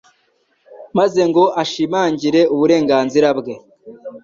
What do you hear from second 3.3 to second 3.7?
bwe?